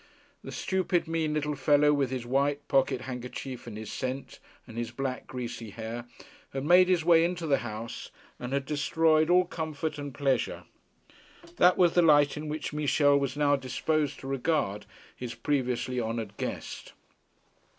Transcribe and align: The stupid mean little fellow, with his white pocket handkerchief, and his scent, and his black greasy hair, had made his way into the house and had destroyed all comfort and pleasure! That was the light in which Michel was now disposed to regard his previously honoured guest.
The 0.43 0.51
stupid 0.51 1.07
mean 1.07 1.35
little 1.35 1.53
fellow, 1.55 1.93
with 1.93 2.09
his 2.09 2.25
white 2.25 2.67
pocket 2.67 3.01
handkerchief, 3.01 3.67
and 3.67 3.77
his 3.77 3.91
scent, 3.91 4.39
and 4.65 4.75
his 4.75 4.89
black 4.89 5.27
greasy 5.27 5.69
hair, 5.69 6.07
had 6.53 6.65
made 6.65 6.87
his 6.87 7.05
way 7.05 7.23
into 7.23 7.45
the 7.45 7.59
house 7.59 8.09
and 8.39 8.51
had 8.51 8.65
destroyed 8.65 9.29
all 9.29 9.45
comfort 9.45 9.99
and 9.99 10.11
pleasure! 10.11 10.63
That 11.57 11.77
was 11.77 11.93
the 11.93 12.01
light 12.01 12.35
in 12.35 12.49
which 12.49 12.73
Michel 12.73 13.15
was 13.19 13.37
now 13.37 13.55
disposed 13.55 14.19
to 14.21 14.27
regard 14.27 14.87
his 15.15 15.35
previously 15.35 16.01
honoured 16.01 16.35
guest. 16.37 16.93